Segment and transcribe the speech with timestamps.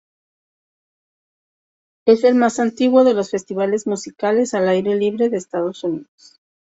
[2.07, 6.39] Es el más antiguo de los festivales musicales al aire libre de Estados Unidos.